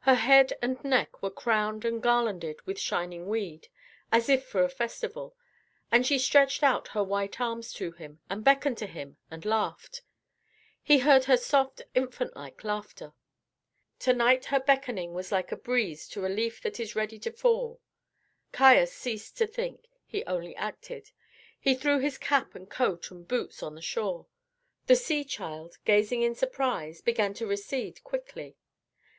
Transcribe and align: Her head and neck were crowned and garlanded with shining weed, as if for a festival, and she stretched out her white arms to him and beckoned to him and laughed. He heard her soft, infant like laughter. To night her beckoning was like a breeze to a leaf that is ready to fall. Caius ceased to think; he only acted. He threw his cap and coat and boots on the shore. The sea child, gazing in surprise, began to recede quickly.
Her 0.00 0.16
head 0.16 0.52
and 0.60 0.84
neck 0.84 1.22
were 1.22 1.30
crowned 1.30 1.86
and 1.86 2.02
garlanded 2.02 2.60
with 2.66 2.78
shining 2.78 3.26
weed, 3.26 3.68
as 4.12 4.28
if 4.28 4.44
for 4.44 4.62
a 4.62 4.68
festival, 4.68 5.34
and 5.90 6.04
she 6.06 6.18
stretched 6.18 6.62
out 6.62 6.88
her 6.88 7.02
white 7.02 7.40
arms 7.40 7.72
to 7.80 7.92
him 7.92 8.20
and 8.28 8.44
beckoned 8.44 8.76
to 8.76 8.86
him 8.86 9.16
and 9.30 9.46
laughed. 9.46 10.02
He 10.82 10.98
heard 10.98 11.24
her 11.24 11.38
soft, 11.38 11.80
infant 11.94 12.36
like 12.36 12.64
laughter. 12.64 13.14
To 14.00 14.12
night 14.12 14.44
her 14.52 14.60
beckoning 14.60 15.14
was 15.14 15.32
like 15.32 15.50
a 15.50 15.56
breeze 15.56 16.06
to 16.08 16.26
a 16.26 16.28
leaf 16.28 16.60
that 16.60 16.78
is 16.78 16.94
ready 16.94 17.18
to 17.20 17.32
fall. 17.32 17.80
Caius 18.52 18.92
ceased 18.92 19.38
to 19.38 19.46
think; 19.46 19.88
he 20.04 20.22
only 20.26 20.54
acted. 20.54 21.12
He 21.58 21.74
threw 21.74 21.98
his 21.98 22.18
cap 22.18 22.54
and 22.54 22.68
coat 22.68 23.10
and 23.10 23.26
boots 23.26 23.62
on 23.62 23.74
the 23.74 23.80
shore. 23.80 24.26
The 24.86 24.96
sea 24.96 25.24
child, 25.24 25.78
gazing 25.86 26.20
in 26.20 26.34
surprise, 26.34 27.00
began 27.00 27.32
to 27.32 27.46
recede 27.46 28.04
quickly. 28.04 28.58